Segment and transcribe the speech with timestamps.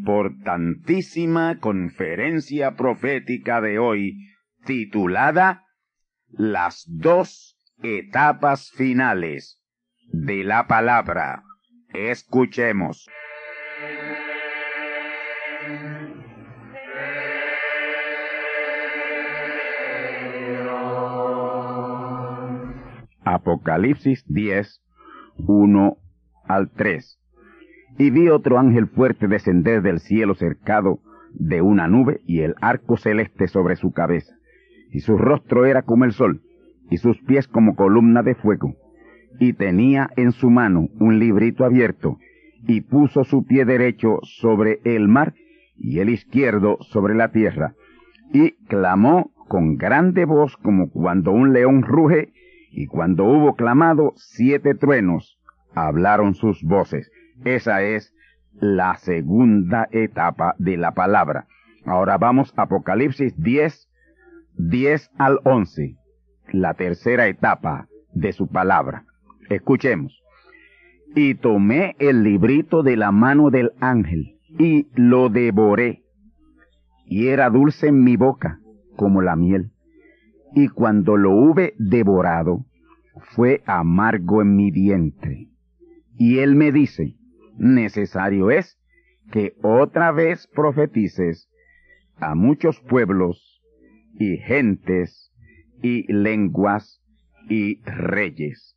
[0.00, 4.16] Importantísima conferencia profética de hoy
[4.64, 5.66] titulada
[6.30, 9.62] Las dos etapas finales
[10.10, 11.42] de la palabra.
[11.92, 13.06] Escuchemos.
[23.22, 24.82] Apocalipsis 10,
[25.46, 25.98] 1
[26.48, 27.19] al 3.
[28.00, 31.00] Y vi otro ángel fuerte descender del cielo cercado
[31.34, 34.32] de una nube y el arco celeste sobre su cabeza.
[34.90, 36.40] Y su rostro era como el sol,
[36.88, 38.74] y sus pies como columna de fuego.
[39.38, 42.16] Y tenía en su mano un librito abierto,
[42.66, 45.34] y puso su pie derecho sobre el mar
[45.76, 47.74] y el izquierdo sobre la tierra.
[48.32, 52.32] Y clamó con grande voz como cuando un león ruge,
[52.70, 55.38] y cuando hubo clamado siete truenos,
[55.74, 57.10] hablaron sus voces.
[57.44, 58.14] Esa es
[58.60, 61.46] la segunda etapa de la palabra.
[61.86, 63.88] Ahora vamos a Apocalipsis 10,
[64.56, 65.96] 10 al 11,
[66.52, 69.04] la tercera etapa de su palabra.
[69.48, 70.22] Escuchemos.
[71.14, 76.04] Y tomé el librito de la mano del ángel y lo devoré.
[77.06, 78.60] Y era dulce en mi boca
[78.96, 79.72] como la miel.
[80.54, 82.66] Y cuando lo hube devorado,
[83.34, 85.48] fue amargo en mi vientre.
[86.16, 87.16] Y él me dice,
[87.60, 88.78] necesario es
[89.30, 91.48] que otra vez profetices
[92.16, 93.62] a muchos pueblos
[94.14, 95.32] y gentes
[95.82, 97.00] y lenguas
[97.48, 98.76] y reyes.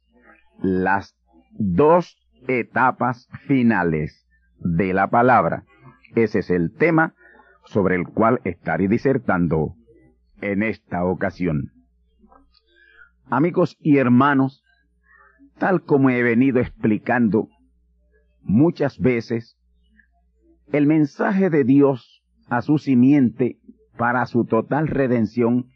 [0.60, 1.16] Las
[1.52, 2.18] dos
[2.48, 4.28] etapas finales
[4.60, 5.64] de la palabra.
[6.16, 7.16] Ese es el tema
[7.66, 9.76] sobre el cual estaré disertando
[10.42, 11.72] en esta ocasión.
[13.30, 14.64] Amigos y hermanos,
[15.58, 17.48] tal como he venido explicando
[18.44, 19.58] muchas veces,
[20.72, 23.58] el mensaje de Dios a su simiente
[23.98, 25.68] para su total redención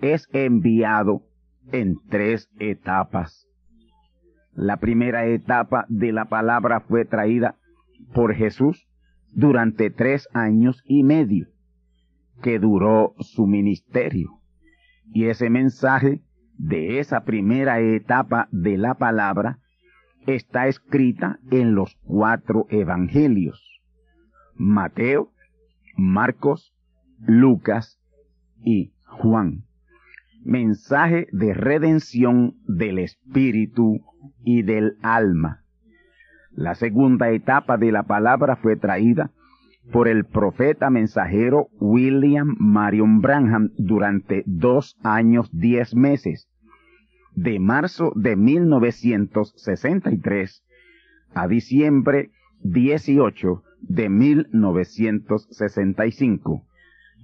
[0.00, 1.22] es enviado
[1.72, 3.46] en tres etapas.
[4.52, 7.56] La primera etapa de la palabra fue traída
[8.14, 8.88] por Jesús
[9.32, 11.48] durante tres años y medio
[12.42, 14.30] que duró su ministerio.
[15.12, 16.22] Y ese mensaje
[16.58, 19.58] de esa primera etapa de la palabra
[20.26, 23.80] está escrita en los cuatro evangelios.
[24.54, 25.30] Mateo,
[25.96, 26.74] Marcos,
[27.20, 27.98] Lucas
[28.62, 29.64] y Juan.
[30.44, 34.00] Mensaje de redención del espíritu
[34.44, 35.62] y del alma.
[36.52, 39.30] La segunda etapa de la palabra fue traída
[39.92, 46.48] por el profeta mensajero William Marion Branham durante dos años diez meses,
[47.36, 50.64] de marzo de 1963
[51.34, 56.66] a diciembre 18 de 1965.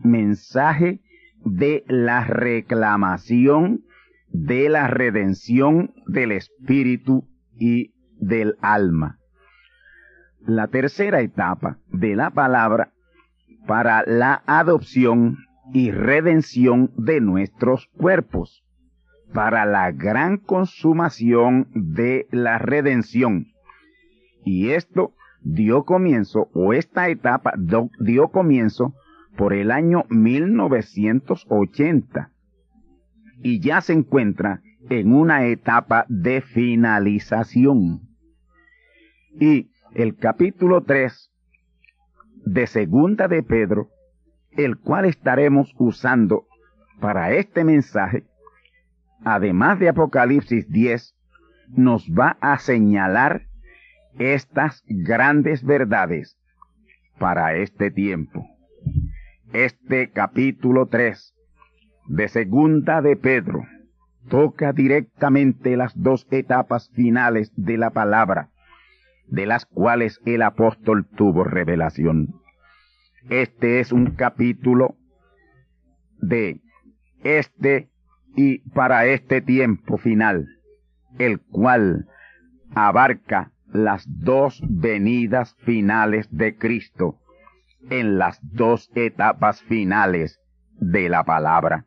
[0.04, 1.00] Mensaje
[1.44, 3.82] de la reclamación
[4.28, 7.26] de la redención del espíritu
[7.58, 9.18] y del alma.
[10.40, 12.92] La tercera etapa de la palabra
[13.66, 15.38] para la adopción
[15.72, 18.62] y redención de nuestros cuerpos,
[19.32, 23.46] para la gran consumación de la redención.
[24.44, 27.52] Y esto dio comienzo, o esta etapa
[27.98, 28.94] dio comienzo
[29.36, 32.32] por el año 1980
[33.42, 38.00] y ya se encuentra en una etapa de finalización.
[39.40, 41.30] Y el capítulo 3
[42.44, 43.88] de Segunda de Pedro,
[44.52, 46.46] el cual estaremos usando
[47.00, 48.24] para este mensaje,
[49.24, 51.14] además de Apocalipsis 10,
[51.68, 53.46] nos va a señalar
[54.18, 56.38] estas grandes verdades
[57.18, 58.46] para este tiempo.
[59.52, 61.34] Este capítulo 3
[62.08, 63.64] de Segunda de Pedro
[64.28, 68.50] toca directamente las dos etapas finales de la palabra,
[69.26, 72.34] de las cuales el apóstol tuvo revelación.
[73.30, 74.96] Este es un capítulo
[76.20, 76.60] de
[77.22, 77.91] este
[78.34, 80.48] y para este tiempo final,
[81.18, 82.06] el cual
[82.74, 87.18] abarca las dos venidas finales de Cristo
[87.90, 90.40] en las dos etapas finales
[90.78, 91.86] de la palabra.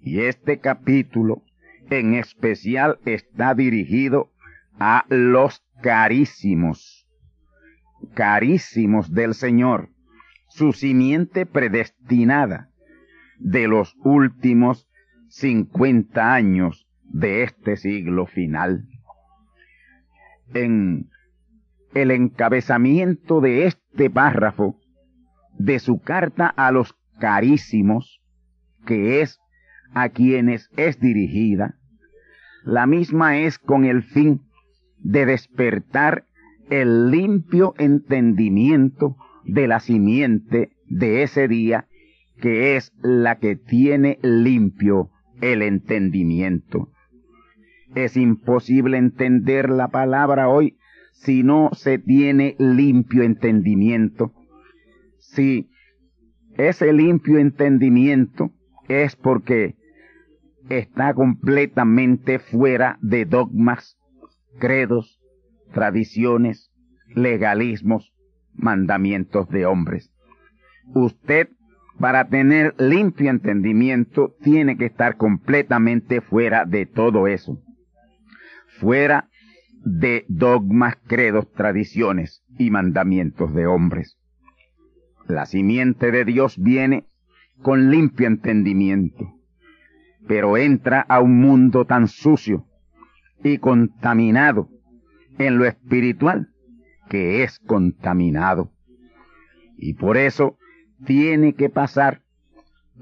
[0.00, 1.42] Y este capítulo
[1.90, 4.30] en especial está dirigido
[4.78, 7.06] a los carísimos,
[8.14, 9.90] carísimos del Señor,
[10.48, 12.70] su simiente predestinada
[13.38, 14.88] de los últimos
[15.28, 18.84] cincuenta años de este siglo final.
[20.54, 21.08] En
[21.94, 24.78] el encabezamiento de este párrafo
[25.58, 28.20] de su carta a los carísimos,
[28.84, 29.40] que es
[29.94, 31.76] a quienes es dirigida,
[32.64, 34.42] la misma es con el fin
[34.98, 36.26] de despertar
[36.68, 41.86] el limpio entendimiento de la simiente de ese día,
[42.40, 45.10] que es la que tiene limpio
[45.40, 46.90] el entendimiento.
[47.94, 50.76] Es imposible entender la palabra hoy
[51.12, 54.32] si no se tiene limpio entendimiento.
[55.18, 55.68] Si
[56.56, 58.50] ese limpio entendimiento
[58.88, 59.76] es porque
[60.68, 63.96] está completamente fuera de dogmas,
[64.58, 65.20] credos,
[65.72, 66.70] tradiciones,
[67.14, 68.12] legalismos,
[68.54, 70.12] mandamientos de hombres.
[70.94, 71.48] Usted,
[71.98, 77.58] para tener limpio entendimiento, tiene que estar completamente fuera de todo eso.
[78.78, 79.28] Fuera
[79.84, 84.18] de dogmas, credos, tradiciones y mandamientos de hombres.
[85.26, 87.06] La simiente de Dios viene
[87.62, 89.32] con limpio entendimiento,
[90.28, 92.66] pero entra a un mundo tan sucio
[93.42, 94.68] y contaminado
[95.38, 96.48] en lo espiritual
[97.08, 98.72] que es contaminado.
[99.78, 100.58] Y por eso
[101.04, 102.22] tiene que pasar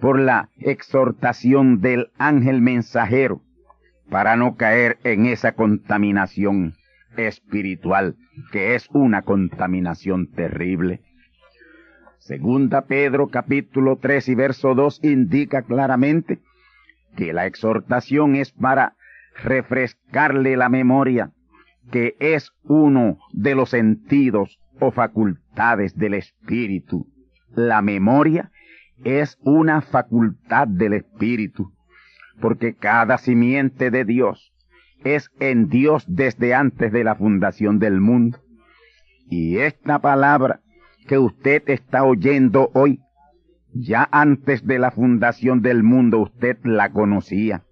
[0.01, 3.43] por la exhortación del ángel mensajero
[4.11, 6.75] para no caer en esa contaminación
[7.17, 8.17] espiritual
[8.51, 11.01] que es una contaminación terrible.
[12.19, 16.41] Segunda Pedro capítulo 3 y verso 2 indica claramente
[17.17, 18.97] que la exhortación es para
[19.43, 21.33] refrescarle la memoria,
[21.91, 27.07] que es uno de los sentidos o facultades del espíritu.
[27.57, 28.51] La memoria
[29.05, 31.73] es una facultad del espíritu,
[32.41, 34.53] porque cada simiente de Dios
[35.05, 38.39] es en Dios desde antes de la fundación del mundo.
[39.29, 40.61] Y esta palabra
[41.07, 43.01] que usted está oyendo hoy,
[43.73, 47.63] ya antes de la fundación del mundo usted la conocía,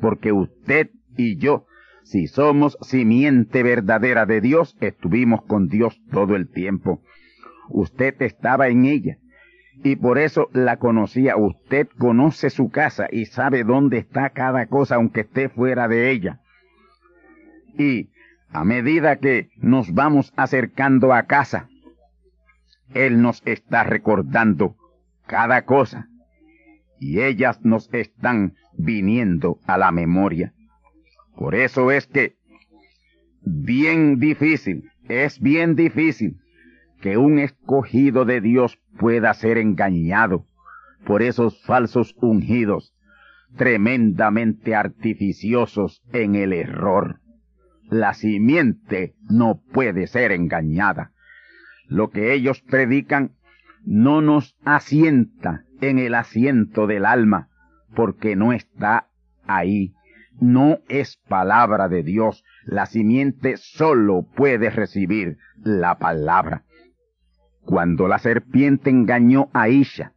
[0.00, 1.66] porque usted y yo,
[2.04, 7.02] si somos simiente verdadera de Dios, estuvimos con Dios todo el tiempo.
[7.70, 9.18] Usted estaba en ella
[9.82, 11.36] y por eso la conocía.
[11.36, 16.40] Usted conoce su casa y sabe dónde está cada cosa aunque esté fuera de ella.
[17.78, 18.10] Y
[18.50, 21.68] a medida que nos vamos acercando a casa,
[22.94, 24.76] él nos está recordando
[25.26, 26.08] cada cosa
[27.00, 30.52] y ellas nos están viniendo a la memoria.
[31.34, 32.36] Por eso es que
[33.44, 36.36] bien difícil, es bien difícil
[37.00, 40.46] que un escogido de Dios pueda ser engañado
[41.04, 42.94] por esos falsos ungidos
[43.56, 47.20] tremendamente artificiosos en el error.
[47.84, 51.12] La simiente no puede ser engañada
[51.88, 53.32] lo que ellos predican
[53.84, 57.50] no nos asienta en el asiento del alma,
[57.94, 59.08] porque no está
[59.46, 59.92] ahí
[60.40, 62.44] no es palabra de Dios.
[62.64, 66.64] La simiente solo puede recibir la palabra.
[67.64, 70.12] Cuando la serpiente engañó a Isha,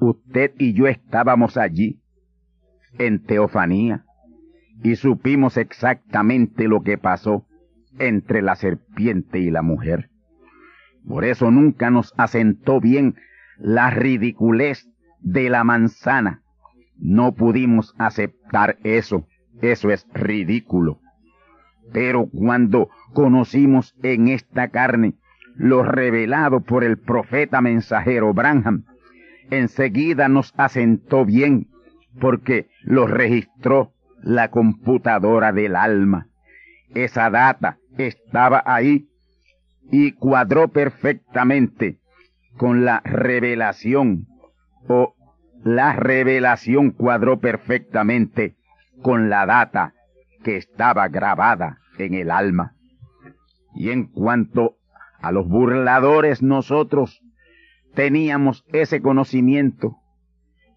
[0.00, 2.00] usted y yo estábamos allí,
[2.98, 4.04] en Teofanía,
[4.82, 7.46] y supimos exactamente lo que pasó
[7.98, 10.10] entre la serpiente y la mujer.
[11.06, 13.16] Por eso nunca nos asentó bien
[13.58, 14.88] la ridiculez
[15.20, 16.42] de la manzana.
[16.98, 19.26] No pudimos aceptar eso.
[19.60, 21.00] Eso es ridículo.
[21.92, 25.14] Pero cuando conocimos en esta carne
[25.56, 28.84] lo revelado por el profeta mensajero Branham,
[29.50, 31.68] enseguida nos asentó bien
[32.20, 36.26] porque lo registró la computadora del alma.
[36.94, 39.08] Esa data estaba ahí
[39.90, 41.98] y cuadró perfectamente
[42.56, 44.26] con la revelación
[44.88, 45.14] o
[45.64, 48.56] la revelación cuadró perfectamente
[49.02, 49.94] con la data
[50.44, 52.72] que estaba grabada en el alma.
[53.74, 54.76] Y en cuanto
[55.26, 57.20] a los burladores nosotros
[57.94, 59.96] teníamos ese conocimiento.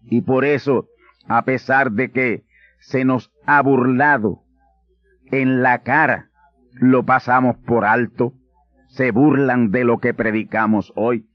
[0.02, 0.88] Y por eso,
[1.28, 2.42] a pesar de que
[2.80, 4.40] se nos ha burlado
[5.30, 6.30] en la cara,
[6.72, 8.32] lo pasamos por alto,
[8.88, 11.26] se burlan de lo que predicamos hoy,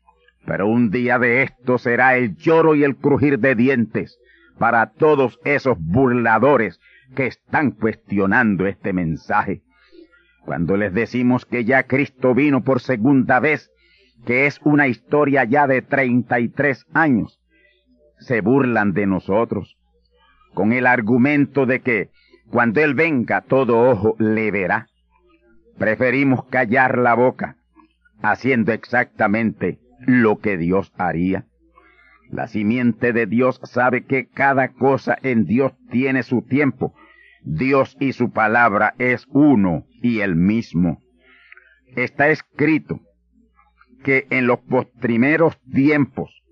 [0.46, 4.20] pero un día de esto será el lloro y el crujir de dientes
[4.60, 6.82] para todos esos burladores
[7.16, 9.62] que están cuestionando este mensaje.
[10.46, 13.72] Cuando les decimos que ya Cristo vino por segunda vez,
[14.26, 17.40] que es una historia ya de treinta y tres años,
[18.20, 19.76] se burlan de nosotros,
[20.54, 22.10] con el argumento de que
[22.50, 24.88] cuando Él venga todo ojo le verá.
[25.80, 27.58] Preferimos callar la boca,
[28.22, 31.46] haciendo exactamente lo que Dios haría.
[32.30, 36.94] La simiente de Dios sabe que cada cosa en Dios tiene su tiempo.
[37.46, 41.02] Dios y su palabra es uno y el mismo.
[41.96, 43.02] Está escrito
[44.04, 46.44] que en los postrimeros tiempos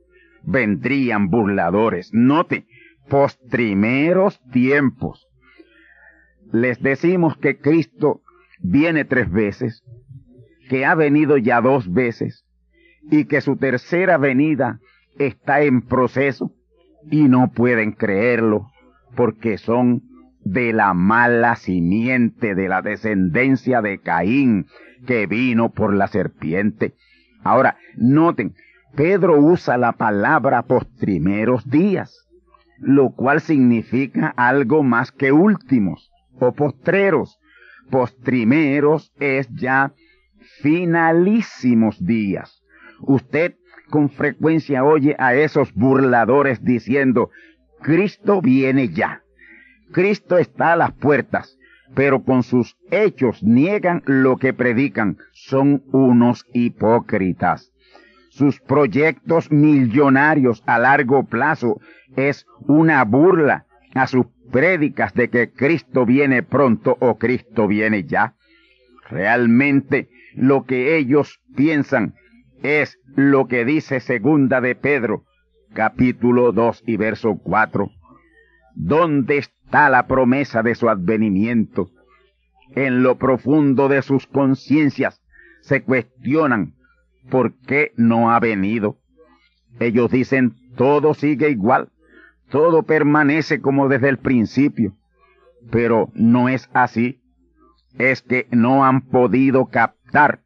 [0.43, 2.11] vendrían burladores.
[2.13, 2.67] Note,
[3.09, 5.27] postrimeros tiempos.
[6.51, 8.21] Les decimos que Cristo
[8.59, 9.83] viene tres veces,
[10.69, 12.45] que ha venido ya dos veces
[13.09, 14.79] y que su tercera venida
[15.17, 16.51] está en proceso
[17.09, 18.67] y no pueden creerlo
[19.15, 20.12] porque son
[20.43, 24.67] de la mala simiente de la descendencia de Caín
[25.05, 26.95] que vino por la serpiente.
[27.43, 28.55] Ahora, noten,
[28.95, 32.27] Pedro usa la palabra postrimeros días,
[32.77, 37.39] lo cual significa algo más que últimos o postreros.
[37.89, 39.93] Postrimeros es ya
[40.61, 42.63] finalísimos días.
[43.01, 43.55] Usted
[43.89, 47.29] con frecuencia oye a esos burladores diciendo,
[47.81, 49.22] Cristo viene ya.
[49.93, 51.57] Cristo está a las puertas,
[51.95, 55.17] pero con sus hechos niegan lo que predican.
[55.31, 57.71] Son unos hipócritas.
[58.29, 61.79] Sus proyectos millonarios a largo plazo
[62.15, 68.33] es una burla a sus prédicas de que Cristo viene pronto o Cristo viene ya.
[69.09, 72.15] Realmente lo que ellos piensan
[72.63, 75.25] es lo que dice segunda de Pedro,
[75.73, 77.91] capítulo 2 y verso 4.
[78.75, 79.37] ¿Dónde
[79.73, 81.89] está la promesa de su advenimiento?
[82.75, 85.19] En lo profundo de sus conciencias
[85.61, 86.75] se cuestionan
[87.31, 88.99] por qué no ha venido.
[89.79, 91.89] Ellos dicen todo sigue igual,
[92.51, 94.93] todo permanece como desde el principio,
[95.71, 97.19] pero no es así.
[97.97, 100.41] Es que no han podido captar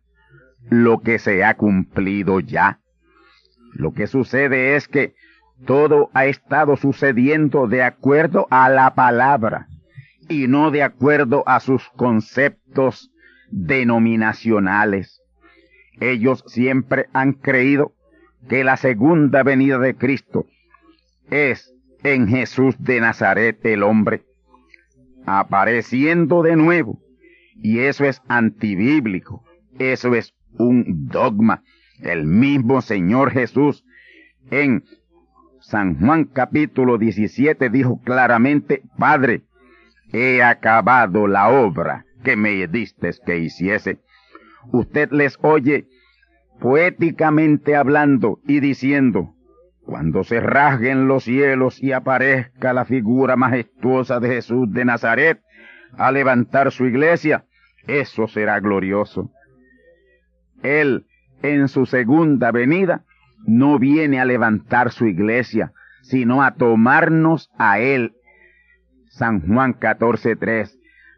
[0.70, 2.80] lo que se ha cumplido ya.
[3.74, 5.16] Lo que sucede es que
[5.66, 9.68] todo ha estado sucediendo de acuerdo a la palabra
[10.30, 13.12] y no de acuerdo a sus conceptos
[13.50, 15.22] denominacionales.
[16.00, 17.94] Ellos siempre han creído
[18.48, 20.46] que la segunda venida de Cristo
[21.30, 21.74] es
[22.04, 24.24] en Jesús de Nazaret el hombre,
[25.26, 27.00] apareciendo de nuevo.
[27.62, 29.44] Y eso es antibíblico,
[29.80, 31.64] eso es un dogma.
[32.02, 33.84] El mismo Señor Jesús
[34.52, 34.84] en
[35.68, 39.42] San Juan capítulo 17 dijo claramente, Padre,
[40.14, 44.00] he acabado la obra que me diste que hiciese.
[44.72, 45.90] Usted les oye
[46.62, 49.34] poéticamente hablando y diciendo,
[49.84, 55.42] cuando se rasguen los cielos y aparezca la figura majestuosa de Jesús de Nazaret
[55.98, 57.44] a levantar su iglesia,
[57.88, 59.32] eso será glorioso.
[60.64, 61.08] Él,
[61.42, 63.04] en su segunda venida,
[63.46, 68.14] no viene a levantar su iglesia, sino a tomarnos a Él,
[69.10, 70.78] San Juan 14.3,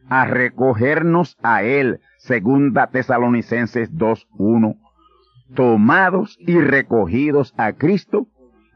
[0.10, 4.78] a recogernos a Él, segunda Tesalonicenses 2.1,
[5.56, 8.28] tomados y recogidos a Cristo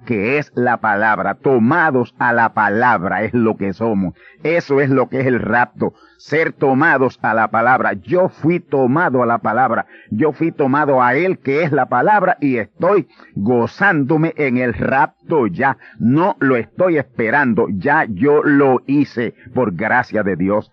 [0.05, 4.13] que es la palabra, tomados a la palabra es lo que somos.
[4.43, 7.93] Eso es lo que es el rapto, ser tomados a la palabra.
[7.93, 12.37] Yo fui tomado a la palabra, yo fui tomado a Él que es la palabra
[12.39, 15.77] y estoy gozándome en el rapto ya.
[15.99, 20.71] No lo estoy esperando, ya yo lo hice por gracia de Dios.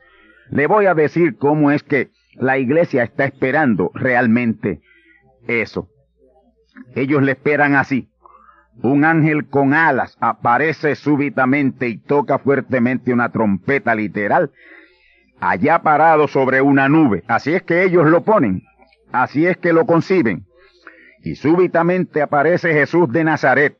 [0.51, 4.81] Le voy a decir cómo es que la iglesia está esperando realmente
[5.47, 5.89] eso.
[6.95, 8.10] Ellos le esperan así
[8.83, 14.51] un ángel con alas aparece súbitamente y toca fuertemente una trompeta literal,
[15.41, 17.25] allá parado sobre una nube.
[17.27, 18.63] Así es que ellos lo ponen,
[19.13, 20.47] así es que lo conciben.
[21.23, 23.77] Y súbitamente aparece Jesús de Nazaret,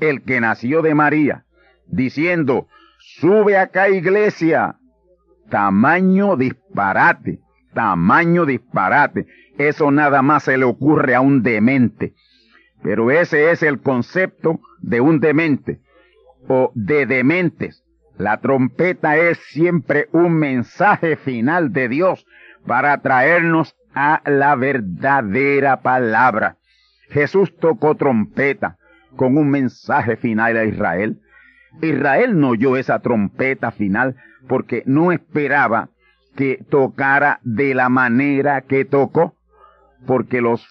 [0.00, 1.44] el que nació de María,
[1.86, 2.66] diciendo,
[2.98, 4.76] sube acá iglesia,
[5.50, 7.40] tamaño disparate,
[7.74, 9.26] tamaño disparate.
[9.56, 12.14] Eso nada más se le ocurre a un demente.
[12.82, 15.80] Pero ese es el concepto de un demente
[16.48, 17.84] o de dementes.
[18.16, 22.26] La trompeta es siempre un mensaje final de Dios
[22.66, 26.56] para traernos a la verdadera palabra.
[27.08, 28.76] Jesús tocó trompeta
[29.16, 31.20] con un mensaje final a Israel.
[31.80, 34.16] Israel no oyó esa trompeta final
[34.48, 35.90] porque no esperaba
[36.36, 39.34] que tocara de la manera que tocó,
[40.06, 40.66] porque los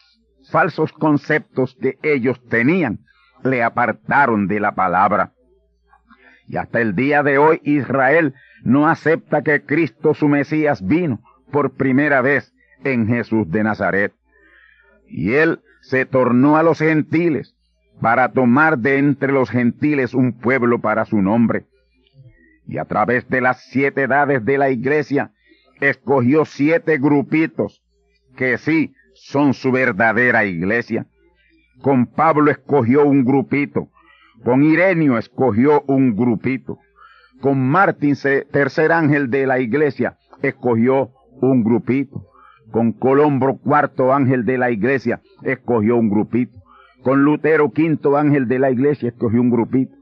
[0.49, 2.99] falsos conceptos que ellos tenían
[3.43, 5.31] le apartaron de la palabra.
[6.47, 11.19] Y hasta el día de hoy Israel no acepta que Cristo su Mesías vino
[11.51, 14.13] por primera vez en Jesús de Nazaret.
[15.07, 17.55] Y él se tornó a los gentiles
[18.01, 21.65] para tomar de entre los gentiles un pueblo para su nombre.
[22.67, 25.31] Y a través de las siete edades de la iglesia,
[25.79, 27.81] escogió siete grupitos
[28.35, 31.06] que sí son su verdadera iglesia.
[31.82, 33.89] Con Pablo escogió un grupito,
[34.43, 36.80] con Irenio escogió un grupito,
[37.41, 38.15] con Martín,
[38.51, 42.25] tercer ángel de la iglesia, escogió un grupito,
[42.71, 46.58] con Colombro, cuarto ángel de la iglesia, escogió un grupito,
[47.03, 49.95] con Lutero, quinto ángel de la iglesia, escogió un grupito,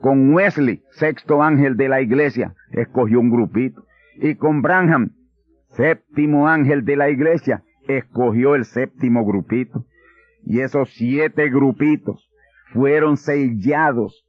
[0.00, 3.84] con Wesley, sexto ángel de la iglesia, escogió un grupito,
[4.16, 5.10] y con Branham,
[5.70, 9.84] séptimo ángel de la iglesia, escogió el séptimo grupito
[10.44, 12.28] y esos siete grupitos
[12.72, 14.24] fueron sellados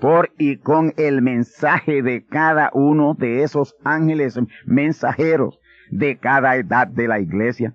[0.00, 6.88] por y con el mensaje de cada uno de esos ángeles mensajeros de cada edad
[6.88, 7.74] de la iglesia.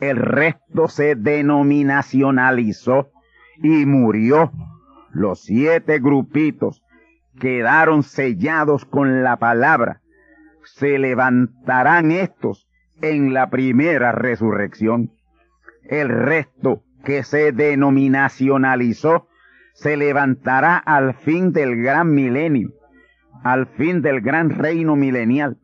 [0.00, 3.10] El resto se denominacionalizó
[3.62, 4.50] y murió.
[5.12, 6.82] Los siete grupitos
[7.38, 10.00] quedaron sellados con la palabra.
[10.64, 12.63] Se levantarán estos
[13.00, 15.10] en la primera resurrección.
[15.84, 19.28] El resto que se denominacionalizó
[19.74, 22.72] se levantará al fin del gran milenio,
[23.42, 25.58] al fin del gran reino milenial,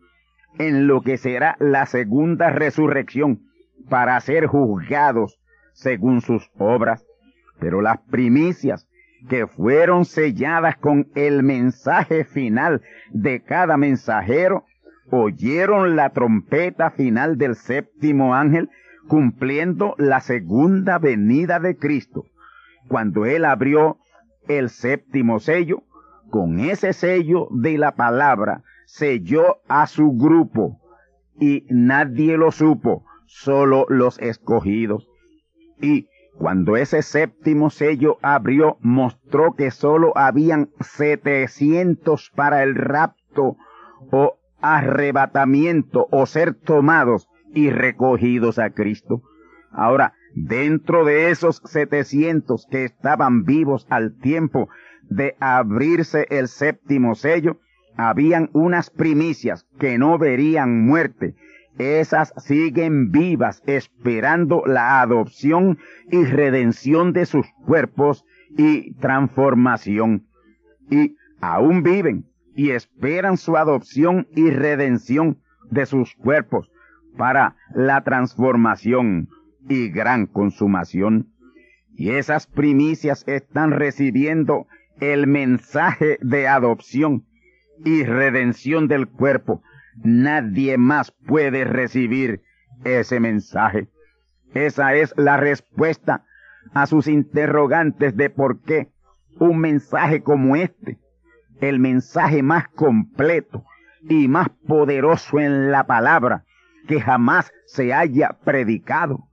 [0.59, 3.41] en lo que será la segunda resurrección,
[3.89, 5.41] para ser juzgados
[5.73, 7.07] según sus obras.
[7.59, 8.87] Pero las primicias
[9.29, 14.65] que fueron selladas con el mensaje final de cada mensajero
[15.11, 18.71] oyeron la trompeta final del séptimo ángel
[19.09, 22.25] cumpliendo la segunda venida de Cristo.
[22.89, 23.99] Cuando él abrió
[24.49, 25.83] el séptimo sello,
[26.31, 30.79] con ese sello de la palabra selló a su grupo
[31.39, 35.09] y nadie lo supo, solo los escogidos.
[35.81, 43.57] Y cuando ese séptimo sello abrió, mostró que solo habían setecientos para el rapto
[44.11, 49.23] o arrebatamiento o ser tomados y recogidos a Cristo.
[49.73, 54.69] Ahora, dentro de esos setecientos que estaban vivos al tiempo
[55.09, 57.59] de abrirse el séptimo sello,
[57.97, 61.35] habían unas primicias que no verían muerte.
[61.79, 65.79] Esas siguen vivas esperando la adopción
[66.11, 68.25] y redención de sus cuerpos
[68.57, 70.27] y transformación.
[70.91, 75.39] Y aún viven y esperan su adopción y redención
[75.71, 76.71] de sus cuerpos
[77.17, 79.29] para la transformación
[79.69, 81.33] y gran consumación.
[81.95, 84.67] Y esas primicias están recibiendo
[85.01, 87.27] el mensaje de adopción
[87.85, 89.63] y redención del cuerpo.
[90.03, 92.43] Nadie más puede recibir
[92.85, 93.89] ese mensaje.
[94.55, 96.25] Esa es la respuesta
[96.73, 98.91] a sus interrogantes de por qué
[99.39, 100.99] un mensaje como este
[101.61, 103.65] el mensaje más completo
[104.09, 106.45] y más poderoso en la palabra
[106.89, 109.29] que jamás se haya predicado,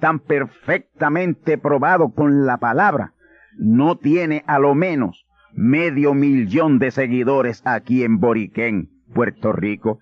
[0.00, 3.12] tan perfectamente probado con la palabra,
[3.58, 10.00] no tiene a lo menos medio millón de seguidores aquí en Boriquén, Puerto Rico.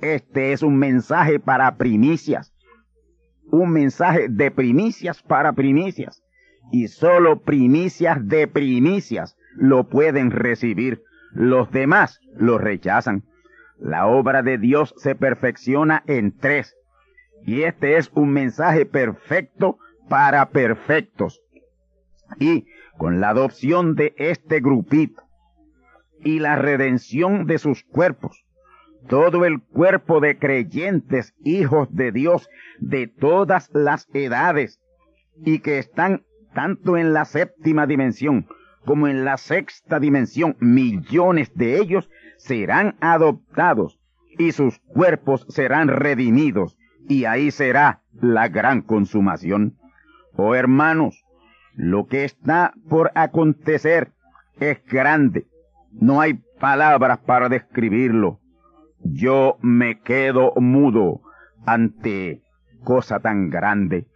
[0.00, 2.52] Este es un mensaje para primicias,
[3.50, 6.22] un mensaje de primicias para primicias,
[6.72, 13.24] y solo primicias de primicias lo pueden recibir, los demás lo rechazan.
[13.78, 16.76] La obra de Dios se perfecciona en tres.
[17.44, 21.40] Y este es un mensaje perfecto para perfectos.
[22.38, 22.66] Y
[22.98, 25.22] con la adopción de este grupito
[26.22, 28.44] y la redención de sus cuerpos,
[29.08, 34.80] todo el cuerpo de creyentes hijos de Dios de todas las edades
[35.44, 38.46] y que están tanto en la séptima dimensión
[38.84, 44.00] como en la sexta dimensión, millones de ellos serán adoptados
[44.38, 46.76] y sus cuerpos serán redimidos
[47.08, 49.76] y ahí será la gran consumación.
[50.36, 51.24] Oh hermanos,
[51.74, 54.12] lo que está por acontecer
[54.58, 55.46] es grande.
[55.92, 58.40] No hay palabras para describirlo.
[59.02, 61.22] Yo me quedo mudo
[61.66, 62.42] ante
[62.84, 64.06] cosa tan grande.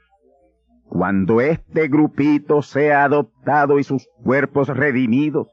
[0.95, 5.49] Cuando este grupito sea adoptado y sus cuerpos redimidos,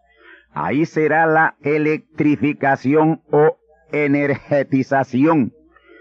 [0.53, 3.57] Ahí será la electrificación o
[3.91, 5.53] energetización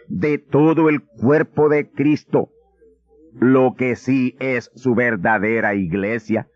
[0.08, 2.50] de todo el cuerpo de Cristo,
[3.32, 6.48] lo que sí es su verdadera iglesia.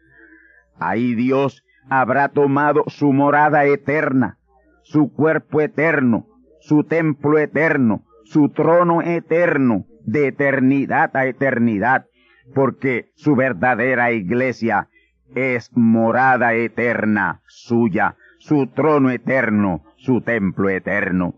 [0.77, 4.39] Ahí Dios habrá tomado su morada eterna,
[4.83, 6.27] su cuerpo eterno,
[6.61, 12.07] su templo eterno, su trono eterno, de eternidad a eternidad,
[12.55, 14.89] porque su verdadera iglesia
[15.35, 21.35] es morada eterna suya, su trono eterno, su templo eterno.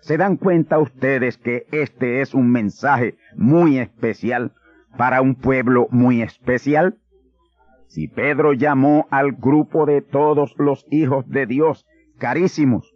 [0.00, 4.52] ¿Se dan cuenta ustedes que este es un mensaje muy especial
[4.96, 6.96] para un pueblo muy especial?
[7.86, 11.86] Si Pedro llamó al grupo de todos los hijos de Dios
[12.18, 12.94] carísimos,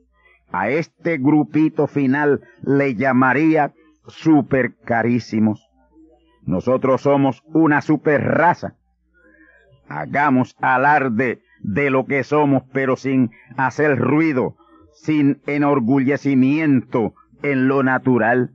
[0.50, 3.72] a este grupito final le llamaría
[4.06, 5.63] super carísimos.
[6.46, 8.76] Nosotros somos una super raza
[9.88, 14.56] Hagamos alarde de lo que somos, pero sin hacer ruido,
[14.92, 18.52] sin enorgullecimiento en lo natural.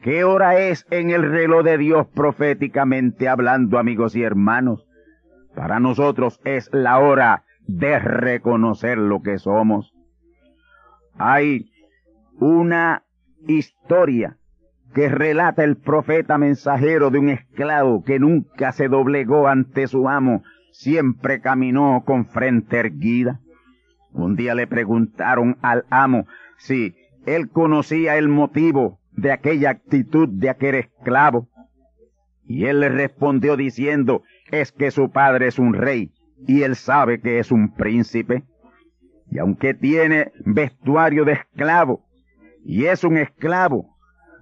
[0.00, 4.86] ¿Qué hora es en el reloj de Dios proféticamente hablando, amigos y hermanos?
[5.56, 9.92] Para nosotros es la hora de reconocer lo que somos.
[11.18, 11.72] Hay
[12.38, 13.02] una
[13.48, 14.38] historia
[14.94, 20.42] que relata el profeta mensajero de un esclavo que nunca se doblegó ante su amo,
[20.72, 23.40] siempre caminó con frente erguida.
[24.12, 26.94] Un día le preguntaron al amo si
[27.26, 31.48] él conocía el motivo de aquella actitud de aquel esclavo.
[32.44, 36.12] Y él le respondió diciendo, es que su padre es un rey
[36.46, 38.44] y él sabe que es un príncipe.
[39.30, 42.04] Y aunque tiene vestuario de esclavo
[42.64, 43.97] y es un esclavo,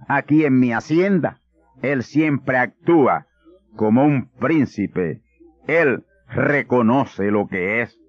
[0.07, 1.41] aquí en mi hacienda,
[1.81, 3.27] él siempre actúa
[3.75, 5.21] como un príncipe.
[5.67, 7.99] Él reconoce lo que es.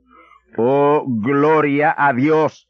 [0.56, 2.68] Oh, gloria a Dios.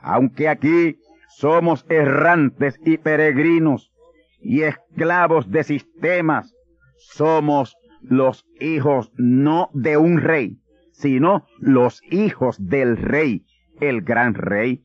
[0.00, 3.92] Aunque aquí somos errantes y peregrinos
[4.40, 6.54] y esclavos de sistemas,
[6.96, 10.58] somos los hijos no de un rey,
[10.92, 13.44] sino los hijos del rey,
[13.80, 14.82] el gran rey.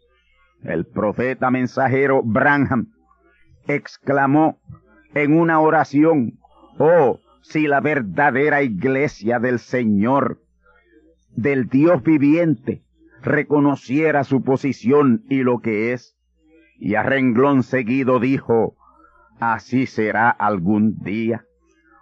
[0.64, 2.95] El profeta mensajero Branham
[3.68, 4.60] exclamó
[5.14, 6.40] en una oración,
[6.78, 10.42] oh, si la verdadera iglesia del Señor,
[11.36, 12.84] del Dios viviente,
[13.22, 16.16] reconociera su posición y lo que es,
[16.78, 18.76] y a renglón seguido dijo,
[19.40, 21.46] así será algún día.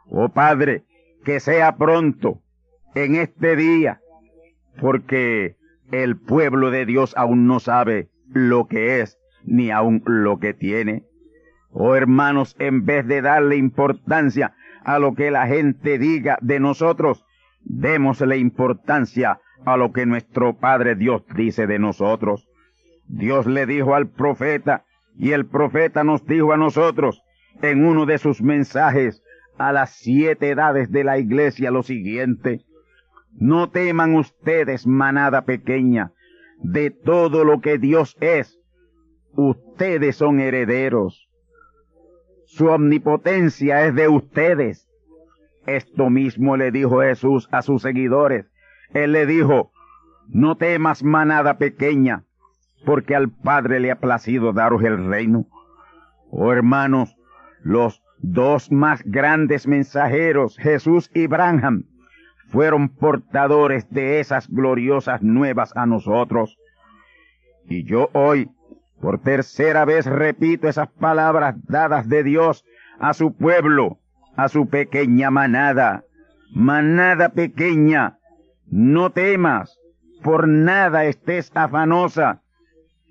[0.08, 0.84] Oh Padre,
[1.23, 2.41] que sea pronto
[2.95, 4.02] en este día,
[4.80, 5.56] porque
[5.91, 11.06] el pueblo de Dios aún no sabe lo que es ni aún lo que tiene.
[11.75, 17.25] Oh hermanos, en vez de darle importancia a lo que la gente diga de nosotros,
[17.63, 22.47] démosle importancia a lo que nuestro Padre Dios dice de nosotros.
[23.07, 24.86] Dios le dijo al profeta
[25.17, 27.23] y el profeta nos dijo a nosotros
[27.63, 29.23] en uno de sus mensajes
[29.57, 32.62] a las siete edades de la iglesia lo siguiente.
[33.33, 36.12] No teman ustedes, manada pequeña,
[36.59, 38.59] de todo lo que Dios es.
[39.36, 41.29] Ustedes son herederos
[42.53, 44.87] su omnipotencia es de ustedes.
[45.65, 48.45] Esto mismo le dijo Jesús a sus seguidores.
[48.93, 49.71] Él le dijo,
[50.27, 52.25] no temas manada pequeña,
[52.85, 55.47] porque al Padre le ha placido daros el reino.
[56.29, 57.15] Oh hermanos,
[57.63, 61.85] los dos más grandes mensajeros, Jesús y Branham,
[62.49, 66.59] fueron portadores de esas gloriosas nuevas a nosotros.
[67.65, 68.51] Y yo hoy,
[69.03, 72.63] por tercera vez, repito esas palabras dadas de Dios
[72.99, 73.97] a su pueblo,
[74.37, 76.05] a su pequeña manada.
[76.55, 78.17] Manada pequeña,
[78.65, 79.77] no temas,
[80.23, 82.43] por nada estés afanosa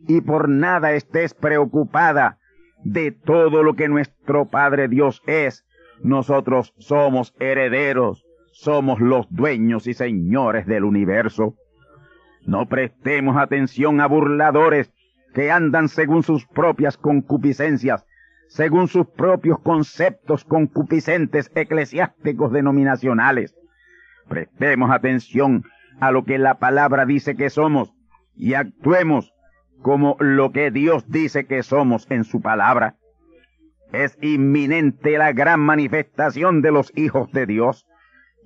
[0.09, 2.39] y por nada estés preocupada
[2.83, 5.67] de todo lo que nuestro Padre Dios es.
[6.03, 8.25] Nosotros somos herederos,
[8.55, 11.55] somos los dueños y señores del universo.
[12.47, 14.91] No prestemos atención a burladores
[15.35, 18.05] que andan según sus propias concupiscencias,
[18.49, 23.55] según sus propios conceptos concupiscentes eclesiásticos denominacionales.
[24.29, 25.65] Prestemos atención
[26.01, 27.93] a lo que la palabra dice que somos
[28.35, 29.33] y actuemos
[29.83, 32.97] como lo que Dios dice que somos en su palabra.
[33.93, 37.87] Es inminente la gran manifestación de los hijos de Dios,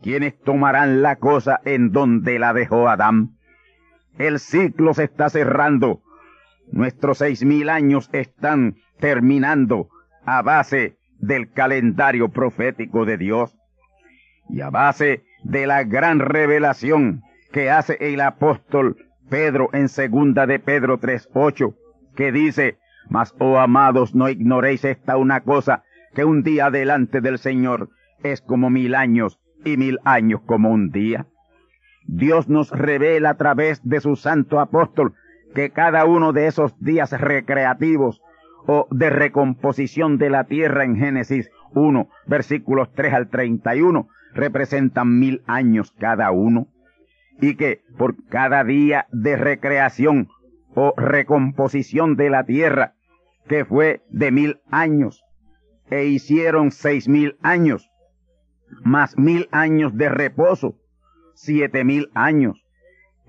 [0.02, 3.36] quienes tomarán la cosa en donde la dejó Adán.
[4.18, 6.02] El ciclo se está cerrando.
[6.72, 9.88] Nuestros seis mil años están terminando
[10.24, 13.56] a base del calendario profético de Dios
[14.48, 18.96] y a base de la gran revelación que hace el apóstol
[19.28, 21.74] Pedro en segunda de Pedro 3.8,
[22.14, 27.38] que dice, mas oh amados, no ignoréis esta una cosa, que un día delante del
[27.38, 27.90] Señor
[28.22, 31.26] es como mil años y mil años como un día.
[32.06, 35.14] Dios nos revela a través de su santo apóstol
[35.56, 38.20] que cada uno de esos días recreativos
[38.66, 45.42] o de recomposición de la tierra en Génesis 1, versículos 3 al 31, representan mil
[45.46, 46.68] años cada uno
[47.40, 50.28] y que por cada día de recreación
[50.74, 52.92] o recomposición de la tierra,
[53.48, 55.24] que fue de mil años,
[55.88, 57.88] e hicieron seis mil años,
[58.84, 60.76] más mil años de reposo,
[61.34, 62.65] siete mil años.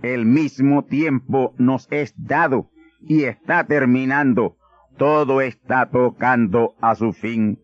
[0.02, 2.70] El mismo tiempo nos es dado
[3.02, 4.58] y está terminando,
[4.98, 7.60] todo está tocando a su fin.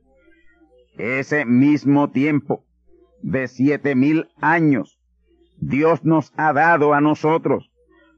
[0.98, 2.66] Ese mismo tiempo
[3.22, 5.00] de siete mil años
[5.60, 7.72] Dios nos ha dado a nosotros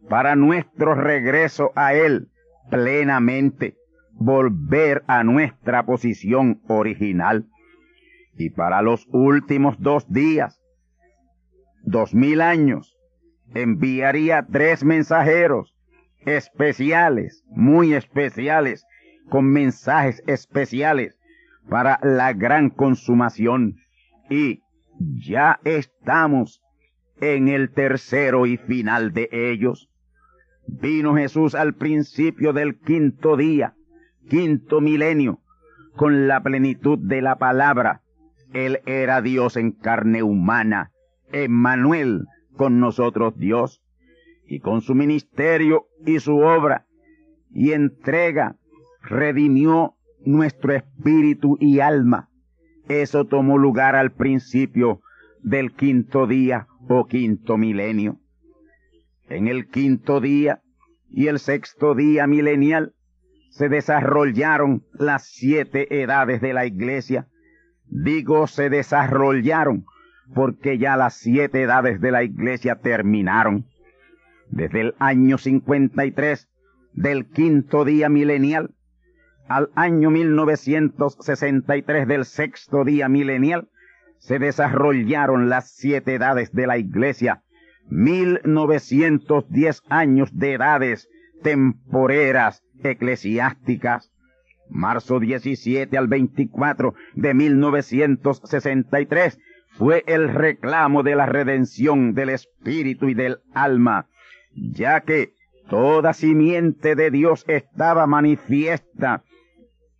[0.09, 2.29] para nuestro regreso a Él
[2.69, 3.77] plenamente,
[4.13, 7.47] volver a nuestra posición original.
[8.37, 10.61] Y para los últimos dos días,
[11.83, 12.94] dos mil años,
[13.53, 15.75] enviaría tres mensajeros
[16.25, 18.85] especiales, muy especiales,
[19.29, 21.17] con mensajes especiales
[21.69, 23.77] para la gran consumación.
[24.29, 24.61] Y
[24.99, 26.61] ya estamos
[27.21, 29.89] en el tercero y final de ellos.
[30.67, 33.75] Vino Jesús al principio del quinto día,
[34.29, 35.39] quinto milenio,
[35.95, 38.01] con la plenitud de la palabra.
[38.53, 40.91] Él era Dios en carne humana,
[41.31, 43.81] Emmanuel con nosotros Dios,
[44.47, 46.85] y con su ministerio y su obra
[47.51, 48.57] y entrega
[49.01, 52.29] redimió nuestro espíritu y alma.
[52.87, 55.01] Eso tomó lugar al principio
[55.41, 58.19] del quinto día o quinto milenio.
[59.29, 60.61] En el quinto día
[61.09, 62.93] y el sexto día milenial
[63.49, 67.27] se desarrollaron las siete edades de la iglesia.
[67.85, 69.85] Digo se desarrollaron
[70.33, 73.65] porque ya las siete edades de la iglesia terminaron.
[74.49, 76.49] Desde el año 53
[76.93, 78.75] del quinto día milenial
[79.47, 83.69] al año 1963 del sexto día milenial,
[84.17, 87.43] se desarrollaron las siete edades de la iglesia,
[87.87, 91.07] mil novecientos diez años de edades
[91.43, 94.11] temporeras eclesiásticas.
[94.67, 99.37] Marzo 17 al 24 de 1963
[99.77, 104.07] fue el reclamo de la redención del espíritu y del alma,
[104.53, 105.33] ya que
[105.69, 109.23] toda simiente de Dios estaba manifiesta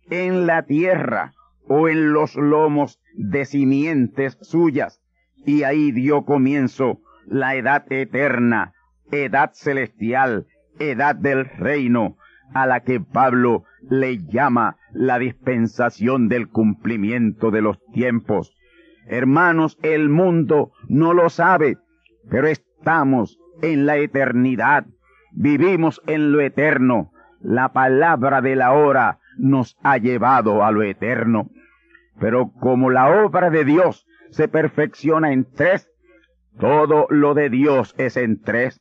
[0.08, 1.34] en la tierra
[1.68, 5.00] o en los lomos de simientes suyas,
[5.44, 8.72] y ahí dio comienzo la edad eterna,
[9.10, 10.46] edad celestial,
[10.78, 12.16] edad del reino,
[12.54, 18.55] a la que Pablo le llama la dispensación del cumplimiento de los tiempos.
[19.06, 21.78] Hermanos, el mundo no lo sabe,
[22.28, 24.86] pero estamos en la eternidad,
[25.32, 27.12] vivimos en lo eterno.
[27.40, 31.50] La palabra de la hora nos ha llevado a lo eterno.
[32.18, 35.90] Pero como la obra de Dios se perfecciona en tres,
[36.58, 38.80] todo lo de Dios es en tres.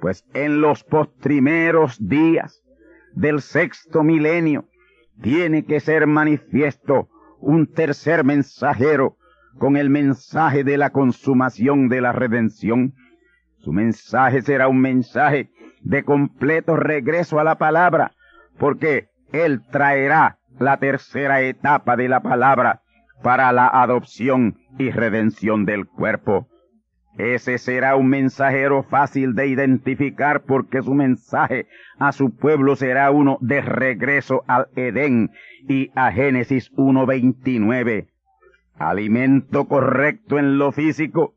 [0.00, 2.62] Pues en los postrimeros días
[3.14, 4.66] del sexto milenio
[5.22, 7.08] tiene que ser manifiesto
[7.40, 9.16] un tercer mensajero
[9.58, 12.94] con el mensaje de la consumación de la redención.
[13.58, 15.50] Su mensaje será un mensaje
[15.82, 18.12] de completo regreso a la palabra,
[18.58, 22.82] porque Él traerá la tercera etapa de la palabra
[23.22, 26.48] para la adopción y redención del cuerpo.
[27.18, 31.66] Ese será un mensajero fácil de identificar porque su mensaje
[31.98, 35.30] a su pueblo será uno de regreso al Edén
[35.66, 38.08] y a Génesis 1.29.
[38.78, 41.34] Alimento correcto en lo físico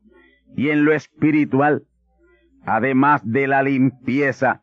[0.56, 1.84] y en lo espiritual,
[2.64, 4.62] además de la limpieza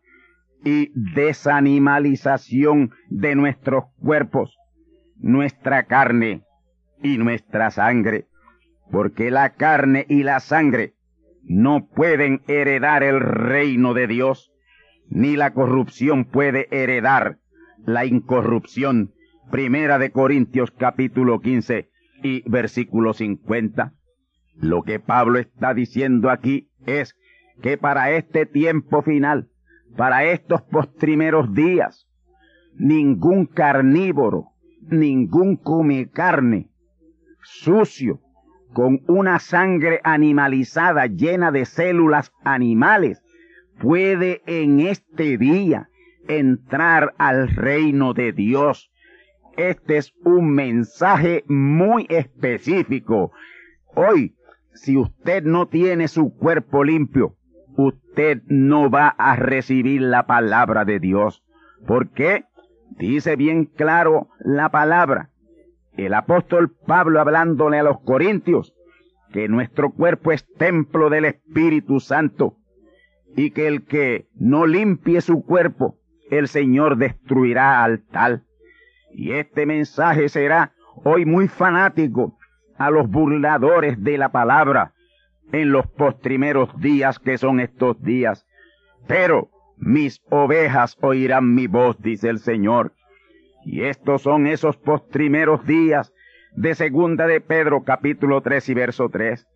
[0.63, 4.55] y desanimalización de nuestros cuerpos,
[5.17, 6.43] nuestra carne
[7.01, 8.27] y nuestra sangre,
[8.91, 10.93] porque la carne y la sangre
[11.43, 14.51] no pueden heredar el reino de Dios,
[15.09, 17.39] ni la corrupción puede heredar
[17.85, 19.13] la incorrupción.
[19.49, 21.89] Primera de Corintios capítulo 15
[22.23, 23.93] y versículo 50.
[24.55, 27.15] Lo que Pablo está diciendo aquí es
[27.61, 29.49] que para este tiempo final,
[29.95, 32.07] para estos postrimeros días,
[32.75, 34.49] ningún carnívoro,
[34.81, 36.69] ningún come carne
[37.47, 38.19] sucio,
[38.73, 43.23] con una sangre animalizada llena de células animales,
[43.79, 45.89] puede en este día
[46.27, 48.91] entrar al reino de Dios.
[49.57, 53.31] Este es un mensaje muy específico.
[53.95, 54.35] Hoy,
[54.73, 57.35] si usted no tiene su cuerpo limpio,
[57.75, 61.43] usted no va a recibir la palabra de Dios.
[61.85, 62.45] ¿Por qué?
[62.97, 65.31] Dice bien claro la palabra
[65.97, 68.73] el apóstol Pablo hablándole a los corintios
[69.33, 72.55] que nuestro cuerpo es templo del Espíritu Santo
[73.35, 75.97] y que el que no limpie su cuerpo,
[76.29, 78.45] el Señor destruirá al tal.
[79.17, 82.37] Y este mensaje será hoy muy fanático
[82.77, 84.93] a los burladores de la palabra
[85.51, 88.45] en los postrimeros días que son estos días.
[89.07, 92.93] Pero mis ovejas oirán mi voz, dice el Señor,
[93.65, 96.13] y estos son esos postrimeros días
[96.55, 99.47] de segunda de Pedro capítulo 3 y verso 3.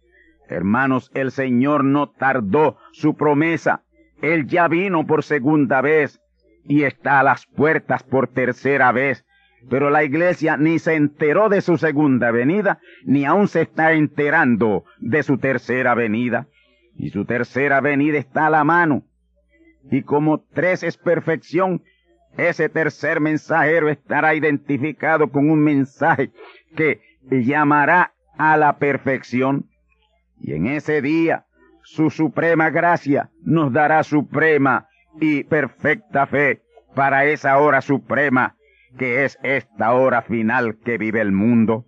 [0.47, 3.84] Hermanos, el Señor no tardó su promesa.
[4.24, 6.19] Él ya vino por segunda vez
[6.63, 9.24] y está a las puertas por tercera vez.
[9.69, 14.86] Pero la iglesia ni se enteró de su segunda venida, ni aún se está enterando
[15.00, 16.47] de su tercera venida.
[16.95, 19.04] Y su tercera venida está a la mano.
[19.89, 21.84] Y como tres es perfección,
[22.38, 26.32] ese tercer mensajero estará identificado con un mensaje
[26.76, 29.69] que llamará a la perfección.
[30.39, 31.45] Y en ese día
[31.84, 34.88] su suprema gracia nos dará suprema
[35.19, 36.62] y perfecta fe
[36.95, 38.56] para esa hora suprema
[38.97, 41.86] que es esta hora final que vive el mundo.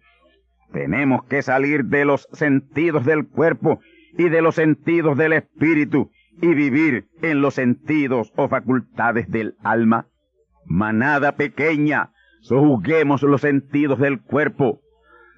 [0.72, 3.80] Tenemos que salir de los sentidos del cuerpo
[4.18, 6.12] y de los sentidos del espíritu
[6.42, 10.08] y vivir en los sentidos o facultades del alma
[10.66, 12.12] manada pequeña,
[12.42, 14.82] sojuzguemos los sentidos del cuerpo,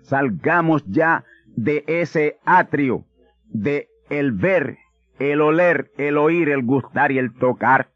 [0.04, 1.24] salgamos ya
[1.56, 3.06] de ese atrio
[3.46, 4.78] de el ver,
[5.20, 7.90] el oler, el oír, el gustar y el tocar.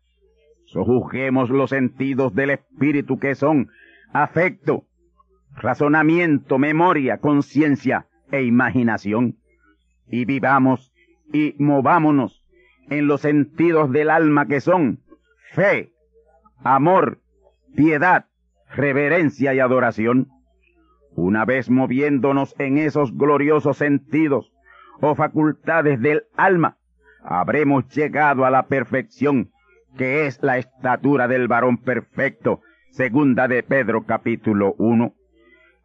[0.72, 3.70] Sojuzguemos los sentidos del espíritu que son
[4.14, 4.86] afecto,
[5.56, 9.38] razonamiento, memoria, conciencia e imaginación.
[10.08, 10.94] Y vivamos
[11.34, 12.46] y movámonos
[12.90, 15.00] en los sentidos del alma que son
[15.54, 15.92] fe,
[16.64, 17.20] amor,
[17.76, 18.26] piedad,
[18.76, 20.28] reverencia y adoración.
[21.16, 24.54] Una vez moviéndonos en esos gloriosos sentidos
[25.02, 26.78] o facultades del alma,
[27.24, 29.52] habremos llegado a la perfección,
[29.98, 35.14] que es la estatura del varón perfecto, segunda de Pedro capítulo 1.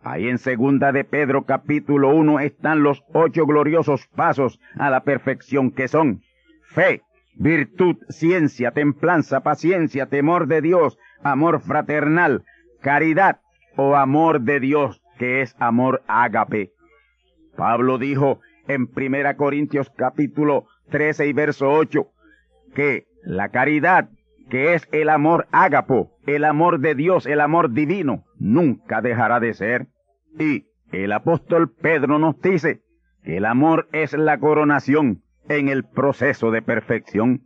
[0.03, 5.71] Ahí en segunda de Pedro capítulo 1 están los ocho gloriosos pasos a la perfección
[5.71, 6.23] que son
[6.75, 7.03] fe,
[7.37, 12.45] virtud, ciencia, templanza, paciencia, temor de Dios, amor fraternal,
[12.83, 13.41] caridad
[13.77, 16.73] o amor de Dios, que es amor ágape.
[17.57, 22.07] Pablo dijo en Primera Corintios capítulo 13 y verso 8
[22.75, 24.09] que la caridad,
[24.51, 29.55] que es el amor ágapo, el amor de Dios, el amor divino, nunca dejará de
[29.55, 29.87] ser.
[30.39, 32.83] Y el apóstol Pedro nos dice
[33.25, 37.43] que el amor es la coronación en el proceso de perfección.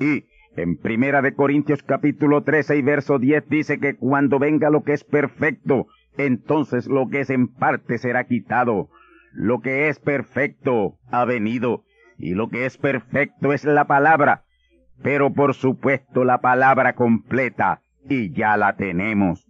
[0.00, 0.24] Y
[0.56, 4.92] en Primera de Corintios capítulo 13 y verso 10 dice que cuando venga lo que
[4.92, 5.86] es perfecto,
[6.16, 8.88] entonces lo que es en parte será quitado.
[9.32, 11.84] Lo que es perfecto ha venido,
[12.18, 14.44] y lo que es perfecto es la palabra.
[15.02, 19.46] Pero por supuesto la palabra completa, y ya la tenemos.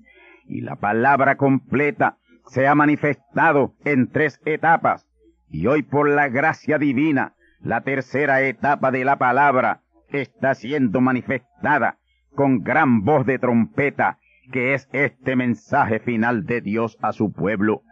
[0.47, 5.07] Y la palabra completa se ha manifestado en tres etapas,
[5.49, 11.99] y hoy por la gracia divina, la tercera etapa de la palabra está siendo manifestada
[12.35, 14.19] con gran voz de trompeta,
[14.51, 17.83] que es este mensaje final de Dios a su pueblo.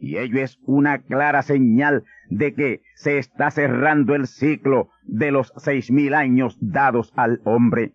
[0.00, 5.52] Y ello es una clara señal de que se está cerrando el ciclo de los
[5.56, 7.94] seis mil años dados al hombre.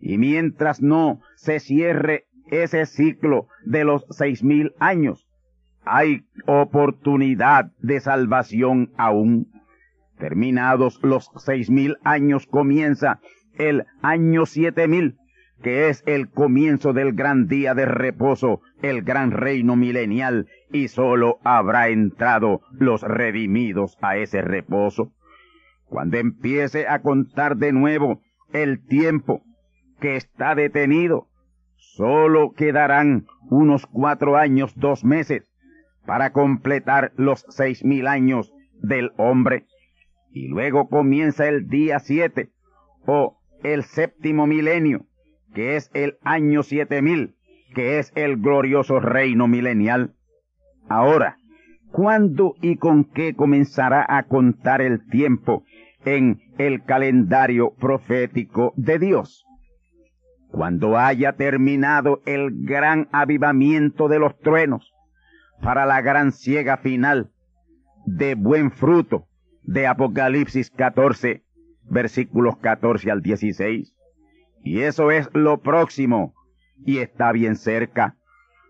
[0.00, 5.28] Y mientras no se cierre ese ciclo de los seis mil años,
[5.84, 9.48] hay oportunidad de salvación aún.
[10.18, 13.20] Terminados los seis mil años comienza
[13.58, 15.16] el año siete mil,
[15.62, 21.38] que es el comienzo del gran día de reposo, el gran reino milenial, y sólo
[21.44, 25.12] habrá entrado los redimidos a ese reposo.
[25.88, 28.20] Cuando empiece a contar de nuevo
[28.52, 29.42] el tiempo
[30.00, 31.28] que está detenido,
[31.76, 35.50] sólo quedarán unos cuatro años, dos meses,
[36.04, 39.66] para completar los seis mil años del hombre.
[40.30, 42.50] Y luego comienza el día siete,
[43.06, 45.06] o el séptimo milenio,
[45.54, 47.36] que es el año siete mil,
[47.74, 50.14] que es el glorioso reino milenial.
[50.88, 51.38] Ahora,
[51.90, 55.64] ¿cuándo y con qué comenzará a contar el tiempo
[56.06, 59.44] en el calendario profético de Dios?
[60.50, 64.94] Cuando haya terminado el gran avivamiento de los truenos
[65.60, 67.30] para la gran ciega final
[68.06, 69.26] de buen fruto
[69.64, 71.42] de Apocalipsis 14,
[71.82, 73.92] versículos 14 al 16.
[74.62, 76.34] Y eso es lo próximo
[76.84, 78.16] y está bien cerca.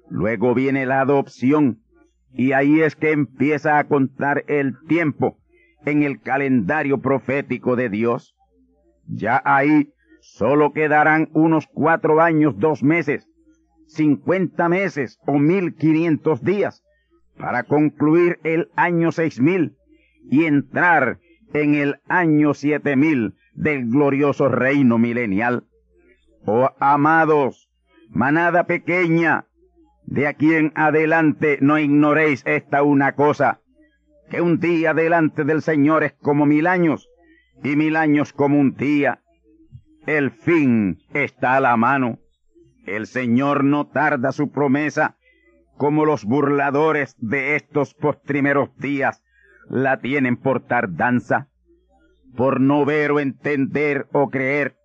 [0.09, 1.83] Luego viene la adopción
[2.33, 5.39] y ahí es que empieza a contar el tiempo
[5.87, 8.35] en el calendario profético de Dios.
[9.09, 13.27] Ya ahí solo quedarán unos cuatro años, dos meses,
[13.87, 16.83] cincuenta meses o mil quinientos días
[17.39, 19.77] para concluir el año seis mil
[20.29, 21.21] y entrar
[21.55, 25.65] en el año siete mil del glorioso reino milenial.
[26.45, 27.71] Oh amados,
[28.09, 29.47] manada pequeña,
[30.05, 33.61] de aquí en adelante no ignoréis esta una cosa,
[34.31, 37.09] que un día delante del Señor es como mil años,
[37.63, 39.21] y mil años como un día.
[40.07, 42.19] El fin está a la mano.
[42.87, 45.17] El Señor no tarda su promesa,
[45.77, 49.23] como los burladores de estos postrimeros días
[49.69, 51.49] la tienen por tardanza,
[52.37, 54.77] por no ver o entender o creer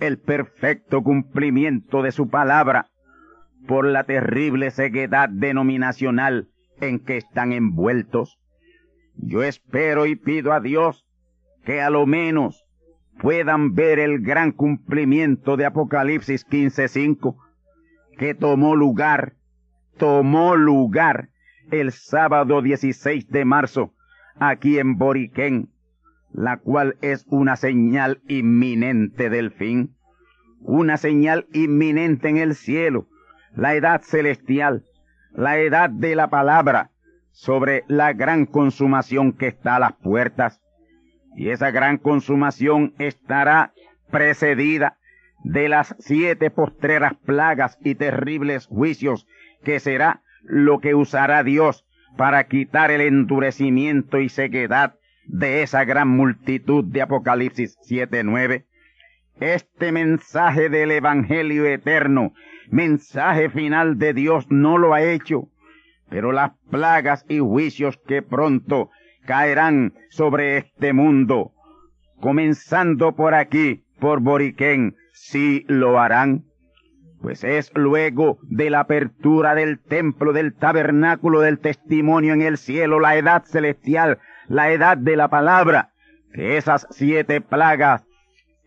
[0.00, 2.86] el perfecto cumplimiento de su palabra,
[3.66, 6.48] por la terrible ceguedad denominacional
[6.80, 8.37] en que están envueltos.
[9.18, 11.04] Yo espero y pido a Dios
[11.64, 12.64] que a lo menos
[13.20, 17.36] puedan ver el gran cumplimiento de Apocalipsis 15.5,
[18.16, 19.34] que tomó lugar,
[19.96, 21.30] tomó lugar
[21.70, 23.92] el sábado 16 de marzo
[24.38, 25.68] aquí en Boriquén,
[26.32, 29.96] la cual es una señal inminente del fin,
[30.60, 33.08] una señal inminente en el cielo,
[33.54, 34.84] la edad celestial,
[35.32, 36.92] la edad de la palabra,
[37.38, 40.60] sobre la gran consumación que está a las puertas.
[41.36, 43.72] Y esa gran consumación estará
[44.10, 44.98] precedida
[45.44, 49.28] de las siete postreras plagas y terribles juicios
[49.62, 51.86] que será lo que usará Dios
[52.16, 58.64] para quitar el endurecimiento y sequedad de esa gran multitud de Apocalipsis 7.9.
[59.38, 62.32] Este mensaje del Evangelio eterno,
[62.68, 65.48] mensaje final de Dios, no lo ha hecho,
[66.08, 68.90] pero las plagas y juicios que pronto
[69.26, 71.52] caerán sobre este mundo,
[72.20, 76.48] comenzando por aquí, por Boriquén, sí lo harán
[77.20, 83.00] pues es luego de la apertura del templo, del tabernáculo del testimonio en el cielo,
[83.00, 85.90] la edad celestial, la edad de la palabra,
[86.32, 88.04] que esas siete plagas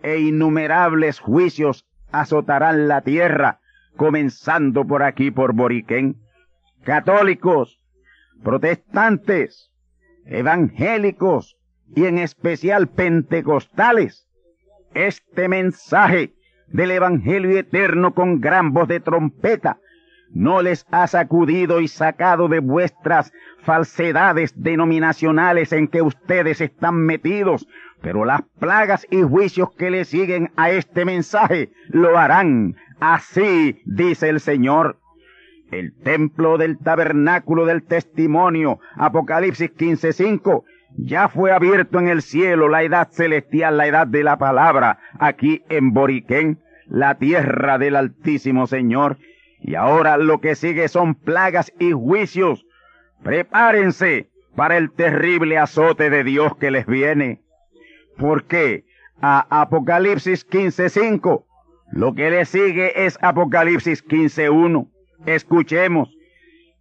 [0.03, 3.59] e innumerables juicios azotarán la tierra,
[3.95, 6.17] comenzando por aquí, por Boriquén.
[6.83, 7.79] Católicos,
[8.43, 9.71] protestantes,
[10.25, 11.57] evangélicos
[11.95, 14.27] y en especial pentecostales,
[14.93, 16.33] este mensaje
[16.67, 19.77] del Evangelio eterno con gran voz de trompeta,
[20.33, 27.67] no les ha sacudido y sacado de vuestras falsedades denominacionales en que ustedes están metidos,
[28.01, 32.75] pero las plagas y juicios que le siguen a este mensaje lo harán.
[32.99, 35.00] Así dice el Señor.
[35.71, 40.65] El templo del tabernáculo del testimonio, Apocalipsis 15:5,
[40.97, 45.63] Ya fue abierto en el cielo la edad celestial, la edad de la palabra, aquí
[45.69, 49.17] en Boriquén, la tierra del Altísimo Señor.
[49.61, 52.65] Y ahora lo que sigue son plagas y juicios.
[53.23, 57.43] Prepárense para el terrible azote de Dios que les viene.
[58.17, 58.83] ¿Por qué?
[59.21, 61.45] A Apocalipsis 15.5.
[61.93, 64.90] Lo que le sigue es Apocalipsis 15.1.
[65.25, 66.09] Escuchemos.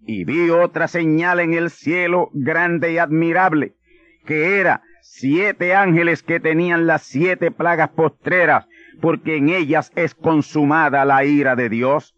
[0.07, 3.75] Y vi otra señal en el cielo grande y admirable
[4.25, 8.67] que era siete ángeles que tenían las siete plagas postreras,
[9.01, 12.15] porque en ellas es consumada la ira de Dios.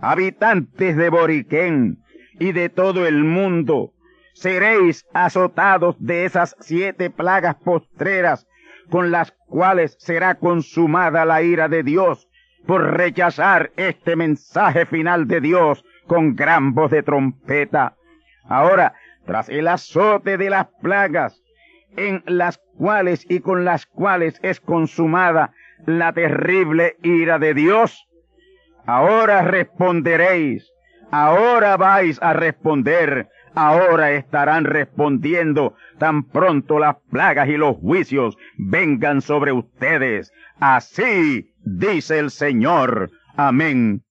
[0.00, 1.98] Habitantes de Boriquén
[2.38, 3.92] y de todo el mundo,
[4.34, 8.46] seréis azotados de esas siete plagas postreras,
[8.90, 12.28] con las cuales será consumada la ira de Dios,
[12.66, 17.94] por rechazar este mensaje final de Dios con gran voz de trompeta.
[18.48, 18.94] Ahora,
[19.26, 21.42] tras el azote de las plagas,
[21.96, 25.52] en las cuales y con las cuales es consumada
[25.86, 28.08] la terrible ira de Dios.
[28.86, 30.70] Ahora responderéis,
[31.10, 39.20] ahora vais a responder, ahora estarán respondiendo tan pronto las plagas y los juicios vengan
[39.20, 40.32] sobre ustedes.
[40.58, 43.10] Así dice el Señor.
[43.36, 44.04] Amén.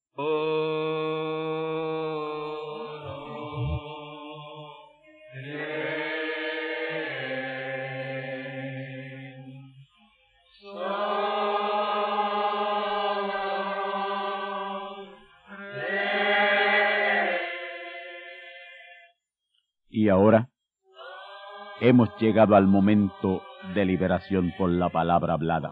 [19.95, 20.49] Y ahora
[21.79, 23.43] hemos llegado al momento
[23.75, 25.71] de liberación por la palabra hablada.